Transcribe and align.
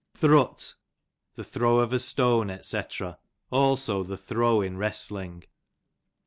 Thrut, 0.15 0.73
the 1.35 1.43
throiv 1.43 1.83
of 1.83 1.93
a 1.93 1.99
stone, 1.99 2.57
Sc. 2.63 3.03
also 3.51 4.01
the 4.01 4.17
throw 4.17 4.61
in 4.61 4.75
wrestling. 4.75 5.43